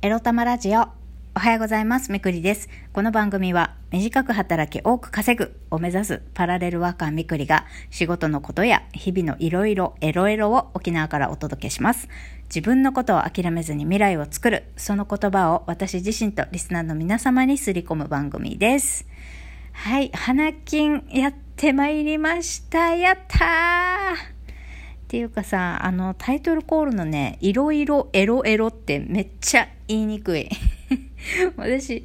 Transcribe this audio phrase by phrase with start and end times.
[0.00, 0.82] エロ玉ラジオ。
[1.34, 2.12] おはようございます。
[2.12, 2.68] めくりです。
[2.92, 12.08] この番組は、短く働き多く稼ぐを目指すパラレルワーカーみくりが、仕事のことや日々のいろいろエロエロを沖縄からお届けします。
[12.44, 19.04] 自分のことを諦めずに未来を作る、その言葉を私自身とリスナーの皆様にすり込む番組です。
[19.72, 22.94] はい、花金やってまいりました。
[22.94, 24.37] やったー
[25.08, 30.50] ていうかさ、あの、タイトルコールのね、いろいろエロエロってめっちゃ言いにくい。
[31.56, 32.04] 私、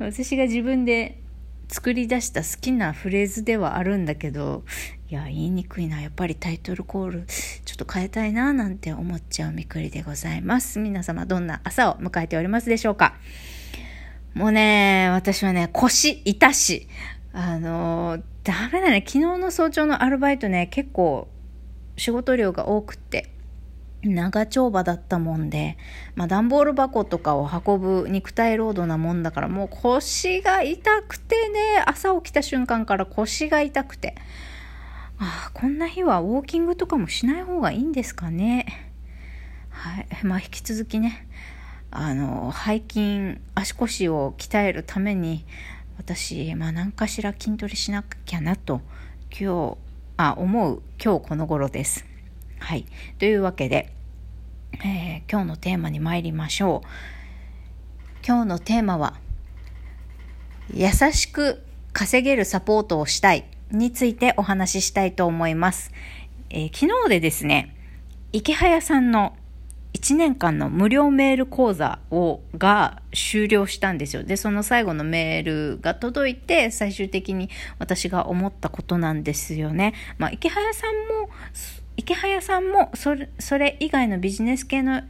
[0.00, 1.20] 私が自分で
[1.68, 4.64] 作り出した好きなフレーズではあるんだけど、
[5.08, 6.00] いや、言いにくいな。
[6.00, 10.80] やっぱりタイトルコール、ちょっと変えたいな、なんて思っちゃうみくりでございます。
[10.80, 13.14] 皆様、どんな朝を迎えておりますでしょうか
[14.34, 16.88] もうね、私はね、腰痛し。
[17.32, 19.04] あの、ダメだね。
[19.06, 21.28] 昨日の早朝のアルバイトね、結構、
[22.02, 23.30] 仕事量が多くて
[24.02, 25.78] 長丁場だったもんで、
[26.16, 34.16] まあ、段ボール箱とかを運ぶ肉体労働なもんだからもう腰が痛くてね朝起きた瞬間から腰が痛くて。
[35.18, 38.66] ああこんな日はウォーキングとかもしない方がいいんですかね。
[39.70, 41.28] はいまあ引き続きね
[41.92, 45.46] あの背筋足腰を鍛えるために
[45.96, 48.80] 私、まあ、何かしら筋トレしなきゃなと
[49.30, 49.91] 今日
[50.28, 52.06] あ思う今日この頃です。
[52.60, 52.86] はい。
[53.18, 53.92] というわけで、
[54.84, 56.88] えー、今日のテーマに参りましょう。
[58.24, 59.14] 今日のテーマは、
[60.72, 65.90] 優しく稼げるサポートをしたいについてお話ししたいと思います。
[66.50, 67.74] えー、昨日でですね、
[68.32, 69.34] 池早さんの
[69.94, 74.22] 1年間の無料メール講座をが終了したんですよ。
[74.22, 79.92] で、その最後のメールが届いて、最終的に私が思ったことなんですよね。
[80.18, 81.28] まあ、池早さんも、
[81.96, 85.02] 池早さんもそれ、それ以外のビジネス系の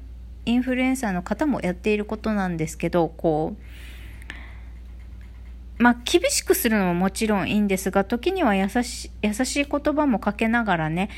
[0.45, 3.63] インフルエンサーの方もやっていることなんですけど、こう、
[5.83, 11.09] まあ、厳しくするのももちろんいいんですが、時には優し優しい言葉もかけながらね、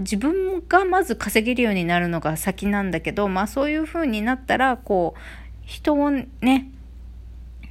[0.00, 5.20] 自分がまず稼げるようになるのが先なんだけど、まあそういう風になったら、こう、
[5.64, 6.70] 人をね、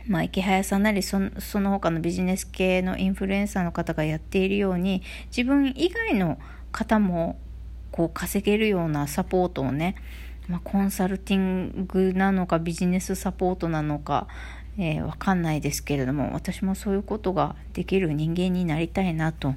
[0.07, 6.39] まあ池早さんなりそその他のビジネス系のインフルエンサーの方がやっているように、自分以外の
[6.71, 7.37] 方も
[7.91, 9.95] こう稼げるようなサポートをね、
[10.47, 14.27] まあ、コンサルティングなのかビジネスサポートなのか、
[14.79, 19.55] えー、わかんないですけれども、私もそういうことができる人間になりたいなと。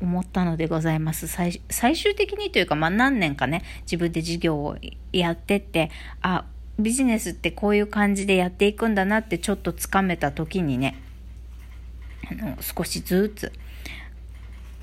[0.00, 1.28] 思ったのでございます。
[1.28, 1.60] 最
[1.96, 4.76] 終的にというか、まあ、何年かね自分で事業を
[5.12, 5.90] やってって
[6.22, 6.44] あ
[6.78, 11.00] ビジネスってこういう感じでやっていくんだなってちょっとつかめた時にね
[12.30, 13.52] あの少しずつ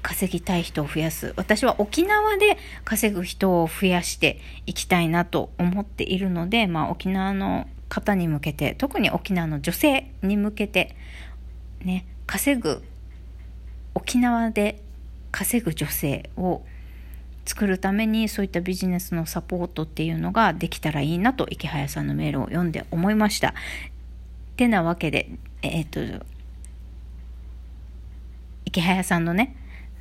[0.02, 1.34] 稼ぎたい人を増やす。
[1.36, 10.96] 私は沖縄で稼ぐ人を増やしていきたいなと思っているので、まあ、沖縄の方に向けて特に沖縄の女性に向けて
[11.84, 12.82] ね稼ぐ
[13.94, 14.82] 沖縄で
[15.32, 16.64] 稼ぐ女性を
[17.46, 23.54] 作るためにそういったビジネスのサポートっていうのができたらいいなと池早さんのメールを読んで思いました。
[24.58, 25.30] てなわけで、
[25.64, 26.00] えっ、と、
[28.66, 29.56] 池早さんのね、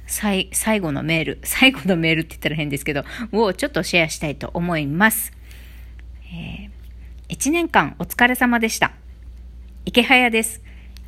[0.06, 5.32] 最後のメール、 最後のメールって言ったら変ですけど、をちょっとシェアしたいと思います。
[6.32, 8.92] えー、1年間お疲れ様でした。
[9.86, 10.60] 池早です。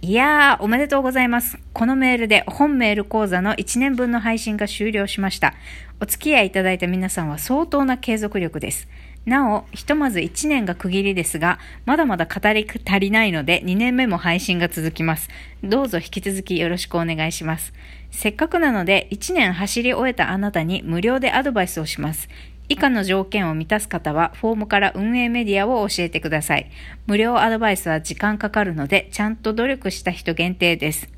[0.04, 1.60] いやー、おめでとうございます。
[1.72, 5.54] このメールで本メール講座の1年分の配信が終了しました。
[6.00, 8.88] お付き合いいただいた皆さんは相当な継続力です。
[9.26, 15.28] なお、ひとまず1年が区切りですが、まだまだ語り足りないので2年目も配信が続きます。
[15.62, 17.72] どうぞ引き続きよろしくお願いします。
[18.10, 22.28] せっかくなので1年走り終えたあなたに無料でアドバイスをします。
[22.72, 26.70] 以下の条件を満たす方は、フォームから運営メディアを教えてください。
[27.06, 31.10] 無料アドバイスは時間かかるので、ちゃんと努力した人限定です。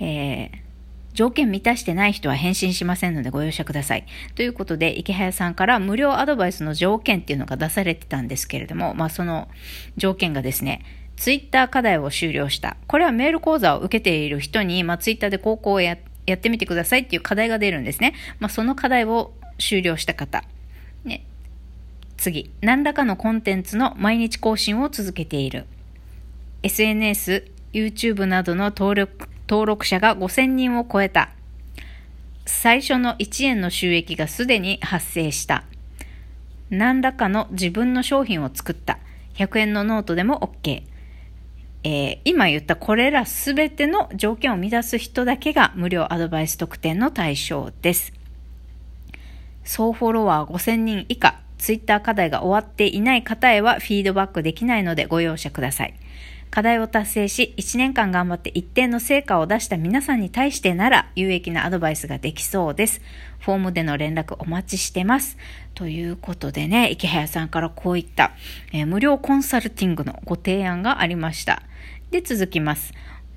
[0.00, 0.58] えー、
[1.14, 4.04] 条件満たしてない人は返信しませんのでご容赦ください。
[4.34, 9.48] ということで、池早さんから無料アドバイスの条件っていうのが出されてたんですけれども、まあその
[9.96, 10.82] 条件がですね、
[11.16, 12.76] ツイッター課題を終了した。
[12.86, 15.96] これはメール講座を受けている人に、まあツイッターで高校をや
[16.26, 18.14] やってみてくださいっていう課題が出るんですね。
[18.40, 20.44] まあその課題を終了した方。
[21.04, 21.24] ね。
[22.16, 22.50] 次。
[22.60, 25.66] 何らかのコンテンツの毎日更新を続けている。
[26.62, 31.30] SNS、YouTube などの登録登録者が5000人を超えた。
[32.46, 35.64] 最初の1円の収益がすでに発生した。
[36.70, 38.98] 何らかの自分の商品を作った。
[39.34, 40.82] 100円のノートでも OK。
[41.86, 48.14] えー、今言ったこれらすべての条件を満たす人だけが無料アドバイス特典の対象です。
[49.64, 55.94] 総フォロワー5000人以下、ツイッター課題が終わっていない方へはフィードバックできないのでご容赦ください。
[56.54, 63.00] 課題を達成し、1年間頑張って一定の成果を出した皆さんに対してなら、有益なアドバイスができそうです。
[63.40, 65.36] フォームでの連絡お待ちしてます。
[65.74, 68.30] ということでね、池早さんからこういった、
[68.72, 71.62] えー、無料コンサルティングのご提案がありました。
[72.12, 72.92] で、続きます。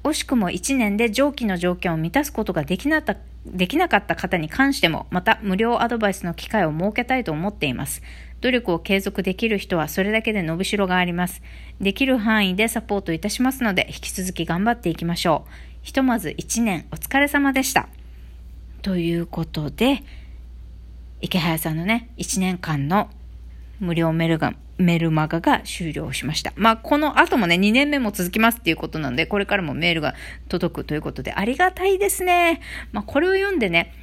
[0.09, 3.21] 惜しくも1年で上記の条件を満たすことができなかった
[3.53, 8.01] できなかった方に関しても、また無料アドバイスの機会を設けたいと思っています。
[8.41, 11.41] 努力を継続できる人はそれだけで伸びしろがあります。
[11.81, 15.51] できる範囲でサポートいたしますので、引き続き頑張っていきましょう。
[15.81, 17.87] ひとまず1年お疲れ様でした。
[18.81, 20.03] ということで、
[21.21, 23.09] 池早さんのね、1年間の
[23.79, 26.53] 無料メルガン、メルマガが終了しました。
[26.55, 30.15] まあ、この後もね、2年目も続きますっていうことなんで、これからもメールが
[30.49, 32.61] 届くということで、ありがたいですね。
[32.91, 33.93] まあ、これを読んでね、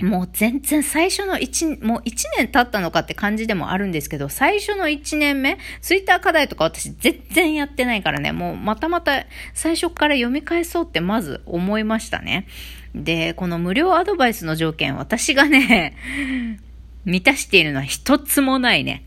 [0.00, 9.24] もう全然最初の1、もう1年経ったのかって感じでもあるんですけど、最初の1年目、ツイッター課題とか私全然やってないからね、もうまたまた
[9.54, 12.46] 最初から読み返そうってまず思いましたね。
[12.94, 15.96] で、この無料アドバイスの条件、私がね、
[17.06, 19.02] 満たしているのは一つもないね。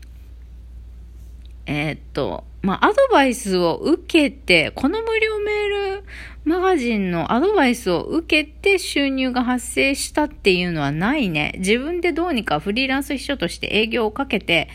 [1.70, 5.68] えー、っと、まあ、アドバイスを受けて、この無料メー
[6.00, 6.04] ル
[6.44, 11.54] マガジンのアドバイスを受けて収入が発生したっていうのはないね。
[11.58, 14.68] 自分でどうにかフリーランス秘書として営業をかけて、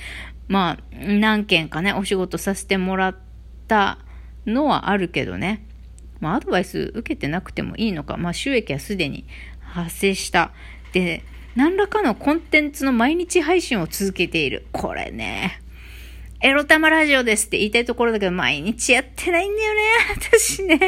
[0.47, 3.15] まあ、何件かね、お仕事させてもらっ
[3.67, 3.97] た
[4.45, 5.67] のはあるけどね。
[6.21, 8.15] まあ、アドバイス受けてなくてもいいのか。
[8.15, 9.25] まあ、収益はすでに
[9.59, 10.53] 発生した。
[10.93, 11.23] で、
[11.57, 14.65] 何らかのコンテンツの毎日配信を続けている。
[14.71, 15.59] これね。
[16.45, 19.81] エロ玉ラジオですって言いたいところだけど、毎日やってないんだよね。
[20.31, 20.79] 私ね。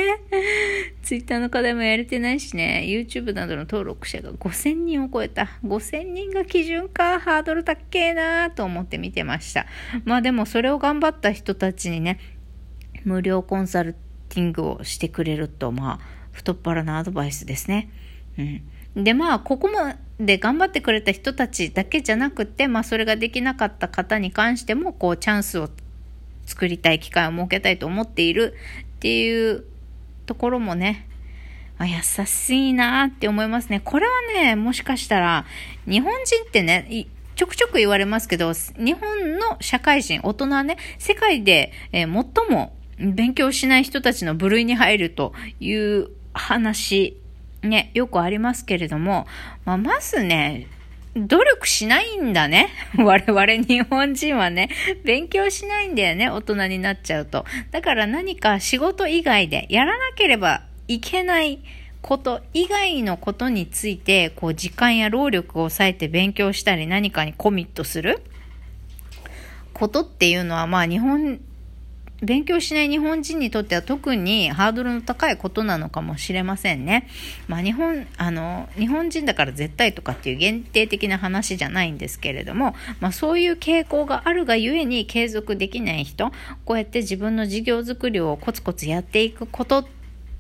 [1.02, 2.84] ツイッターの課題もやれてないしね。
[2.88, 5.50] YouTube などの登録者が5000人を超えた。
[5.66, 7.20] 5000人が基準か。
[7.20, 9.66] ハードル高えなと思って見てました。
[10.06, 12.20] まあでもそれを頑張った人たちにね、
[13.04, 13.96] 無料コンサル
[14.30, 17.90] ティングをしてくれると、まあ、太っ腹なアドバイスですね。
[18.38, 18.62] うん。
[19.04, 25.70] で、まあ、ここまで頑張ってくれた人たちだけじゃなくて、まあ、それができなかった方に関しても、こう、チャンスを
[26.46, 28.56] 作りたい機会を設けたいと思っている
[28.98, 29.66] っていう
[30.26, 31.08] ところもね、
[31.78, 33.82] あ優しいなって思いますね。
[33.84, 35.46] これはね、もしかしたら、
[35.88, 47.16] 日本人ってね、ちょくちょく言われますけど、日本の社会人、大人ね、世界で、えー、最も勉強しない人たちの部類に入るという話
[47.68, 49.28] ね、よくありますけれども、
[49.66, 50.68] まあ、まずね、
[51.16, 52.70] 努力しないんだね。
[52.98, 54.70] 我々日本人はね、
[55.04, 57.46] 勉強しないんだよね、大人になっちゃうと。
[57.72, 61.60] だから何か仕事以外でやらなければいけない
[62.02, 68.22] こと以外のことについて、こう時間や労力を抑えて勉強したり何かにコミットする
[69.74, 71.40] ことっていうのはまあ日本
[72.22, 77.08] 勉強しない日本人にとっては特にハードルの高いことなのかもしれませんね。
[77.48, 86.32] まあ日本、あの、日本人だから絶対とかっていう限定的な話じゃないんですけれども、まあそういう傾向があるがゆえに継続できない人、
[86.66, 89.88] こうやって自分の事業作りをコツコツやっていくことっ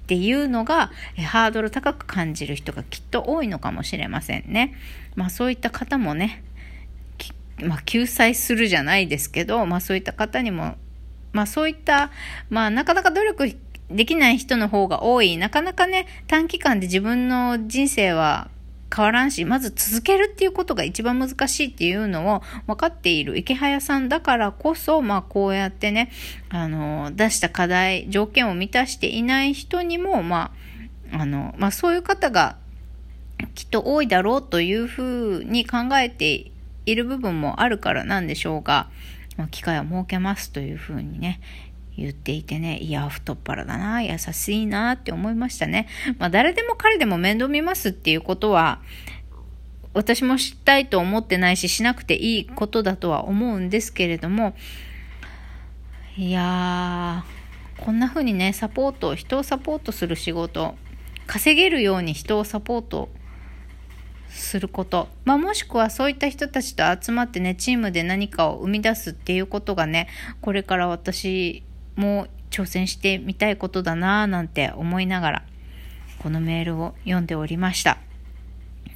[0.07, 0.91] ていうのが、
[1.27, 4.73] ハードル高く感じる人がきっと多いのかもしれませんね。
[5.15, 6.43] まあそういった方もね、
[7.61, 10.75] まあ救済するじゃないですけど、まあそういった方にも
[11.31, 12.11] まあそういった、
[12.49, 13.57] まあなかなか努力
[13.89, 15.37] できない人の方が多い。
[15.37, 18.49] なかなかね、短期間で自分の人生は
[18.93, 26.11] 変わらんし、まず続けるっていうことが一番難しいっていうのを分かっている池早さんだからこそ、まあこうやってね、
[26.49, 30.51] あの、出した課題、条件を満たしていない人にも、ま
[31.11, 32.57] あ、あの、まあそういう方が
[33.55, 35.03] きっと多いだろうというふ
[35.39, 36.51] うに考えて
[36.85, 38.89] いる部分もあるからなんでしょうが、
[39.37, 41.39] ま機会を設けますというふうにね、
[41.97, 45.87] 言っていてね、いや、太っ腹だな、優しいなって思いましたね。
[46.19, 48.81] まあ、誰でも彼でも面倒見ますっていうことは、
[49.93, 54.55] 私もしたいと思ってないし、しなくていいことだとは思うんですけれども、
[56.15, 60.75] いやー、こんな風にね、サポート、人をサポートする仕事、
[61.25, 63.09] 稼げるように人をサポート
[64.29, 70.07] すること、まあ、もしくはそういった人たちと集まってねチームで何かを生み出すっていうことがね
[70.41, 71.63] これから私
[71.95, 75.43] も挑戦してみたいことだなぁなんて思いながら
[76.19, 77.99] このメールを読んでおりました、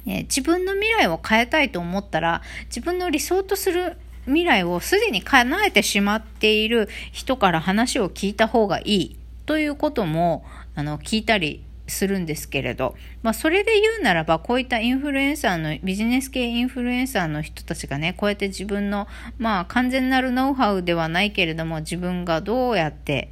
[0.06, 19.06] え自分の未来を変えたいと思ったら自分の理想とする未来をすでに叶えてしまっている人から話を聞いた方がいいということもあの聞いたりするんですけれど、まあ、それで言うならば、こういったインフルエンサーの、ビジネス系インフルエンサーの人たちがね、こうやって自分の、
[19.38, 23.30] まあ、完全なるノウハウではないけれども、自分がどうやって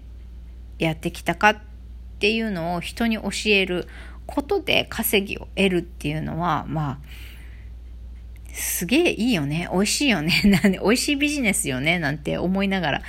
[0.79, 1.59] やってきたかっ
[2.19, 3.89] ていうのを人に教える
[4.27, 6.99] ことで稼ぎを得るっていうのは、まあ、
[8.53, 9.69] すげえいいよね。
[9.73, 10.43] 美味しいよね。
[10.45, 11.99] なんで、美味しいビジネスよね。
[11.99, 13.03] なんて思いながら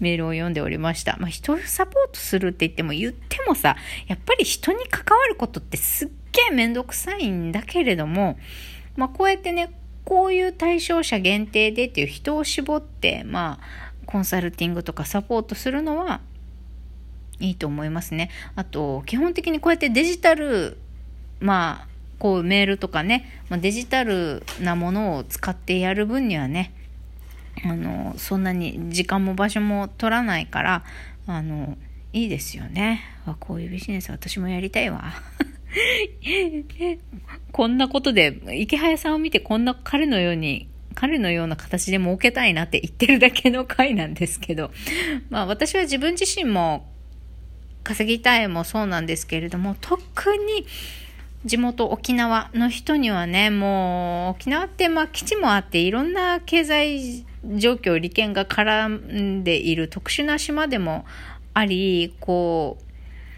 [0.00, 1.16] メールを読んでおりました。
[1.18, 8.38] まあ、人をサポートするって言っても言ってもさ、やっぱり人に関わることってすっげえめんどくさいんだけれども、
[8.96, 9.72] まあ、こうやってね、
[10.04, 16.20] こういう対象者限定でっていう人を絞って、まあ、コンサルティングとかサポートするのは、
[17.38, 18.30] いいと思いますね。
[18.56, 20.78] あと、基本的にこうやってデジタル、
[21.40, 26.72] まあ、こうメールとかね、まあ、デジタルなものを使ってやる分にはね、
[27.64, 30.84] あの、そんなに時間も場所も取らないから、
[31.26, 31.76] あの、
[32.12, 33.02] いいですよね。
[33.26, 35.12] あこういうビジネス私もやりたいわ。
[37.52, 44.70] こんなことで、池早さんを見てこんな彼のように彼のような形で儲けたいなって言ってるだけの回なんですけど、
[45.30, 46.86] まあ私は自分自身も
[47.82, 50.66] 稼ぎたいもそうなんですけれども、特に
[51.44, 57.24] 地元沖縄の人にはね、もう沖縄ってまあ基地もあっていろんな経済
[57.56, 61.04] 状況、利権が絡んでいる特殊な島でも
[61.54, 62.91] あり、こう、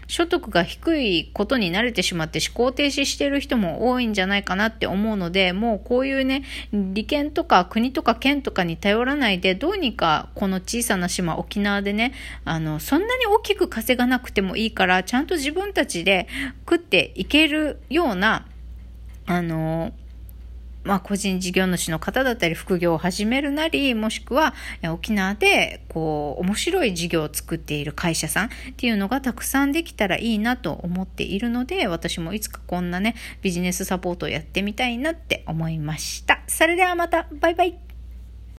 [0.07, 6.43] 所得が低いことに慣れてしまって思考停止している人も多いんじゃないかなって思うので、もうこういうね、
[6.73, 16.27] 利権とか国とか県とかに頼らないで、どうにかこの小さな島沖縄でね、あの、そんなに大きく稼がなくてもいいから、ちゃんと自分たちで
[16.69, 18.45] 食っていけるような、
[19.25, 19.91] あの、
[20.85, 24.53] まあ、個人事業主の方だったり副業を始めるなり、もしくは
[24.93, 36.41] 沖縄でこう面白い事業を作っている会社さんっていうのがたくさんできたらいいなと思っているので、私もいつかこんなね、ビジネスサポートをやってみたいなって思いました。
[36.47, 37.77] それではまた、バイバイ